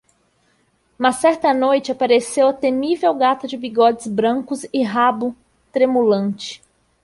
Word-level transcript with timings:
Mas 0.97 1.17
certa 1.17 1.53
noite 1.53 1.91
apareceu 1.91 2.47
a 2.47 2.53
temível 2.53 3.13
gata 3.13 3.47
de 3.47 3.55
bigodes 3.55 4.07
brancos 4.07 4.65
e 4.73 4.81
rabo 4.81 5.35
tremulante 5.71 6.59